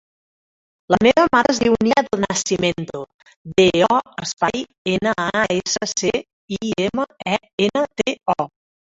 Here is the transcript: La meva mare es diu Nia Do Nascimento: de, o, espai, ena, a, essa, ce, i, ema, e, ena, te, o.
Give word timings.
La 0.91 0.97
meva 1.07 1.23
mare 1.35 1.49
es 1.51 1.57
diu 1.63 1.73
Nia 1.87 2.01
Do 2.05 2.17
Nascimento: 2.21 3.01
de, 3.59 3.67
o, 3.97 3.99
espai, 4.23 4.63
ena, 4.93 5.13
a, 5.41 5.43
essa, 5.57 5.89
ce, 6.03 6.11
i, 6.57 6.59
ema, 6.87 7.05
e, 7.35 7.37
ena, 7.67 7.85
te, 8.01 8.17
o. 8.37 8.49